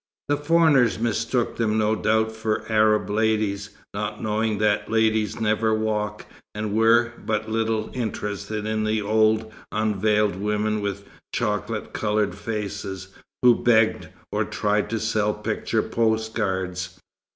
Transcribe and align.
The 0.29 0.37
foreigners 0.37 0.97
mistook 0.97 1.57
them 1.57 1.77
no 1.77 1.93
doubt 1.95 2.31
for 2.31 2.65
Arab 2.69 3.07
ladies, 3.11 3.69
not 3.93 4.19
knowing 4.19 4.57
that 4.57 4.89
ladies 4.89 5.39
never 5.39 5.75
walk; 5.75 6.25
and 6.55 6.73
were 6.73 7.13
but 7.23 7.51
little 7.51 7.91
interested 7.93 8.65
in 8.65 8.83
the 8.83 8.99
old, 8.99 9.53
unveiled 9.71 10.37
women 10.37 10.81
with 10.81 11.07
chocolate 11.31 11.93
coloured 11.93 12.33
faces, 12.33 13.09
who 13.43 13.53
begged, 13.53 14.07
or 14.31 14.43
tried 14.43 14.89
to 14.89 14.99
sell 14.99 15.35
picture 15.35 15.83
postcards. 15.83 16.99